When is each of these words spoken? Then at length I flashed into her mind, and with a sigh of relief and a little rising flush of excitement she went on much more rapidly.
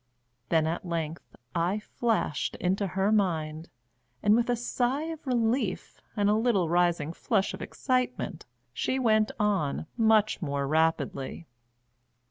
Then 0.49 0.65
at 0.65 0.83
length 0.83 1.35
I 1.53 1.77
flashed 1.77 2.55
into 2.55 2.87
her 2.87 3.11
mind, 3.11 3.69
and 4.23 4.35
with 4.35 4.49
a 4.49 4.55
sigh 4.55 5.03
of 5.03 5.27
relief 5.27 6.01
and 6.17 6.27
a 6.27 6.33
little 6.33 6.67
rising 6.69 7.13
flush 7.13 7.53
of 7.53 7.61
excitement 7.61 8.47
she 8.73 8.97
went 8.97 9.31
on 9.39 9.85
much 9.97 10.41
more 10.41 10.67
rapidly. 10.67 11.45